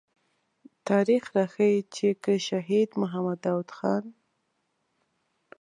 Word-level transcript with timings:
تاريخ 0.87 1.23
راښيي 1.35 1.79
چې 1.95 2.07
که 2.23 2.31
شهيد 2.47 2.89
محمد 3.01 3.39
داود 3.45 3.69
خان. 3.77 4.03